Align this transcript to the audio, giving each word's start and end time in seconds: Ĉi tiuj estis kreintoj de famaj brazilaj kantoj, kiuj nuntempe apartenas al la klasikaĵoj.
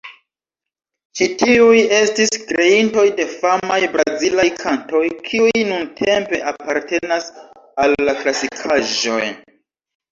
Ĉi 1.17 1.25
tiuj 1.41 1.81
estis 1.97 2.31
kreintoj 2.53 3.05
de 3.21 3.27
famaj 3.43 3.77
brazilaj 3.97 4.49
kantoj, 4.65 5.05
kiuj 5.29 5.55
nuntempe 5.75 6.41
apartenas 6.57 7.31
al 7.87 7.99
la 8.11 8.19
klasikaĵoj. 8.25 9.23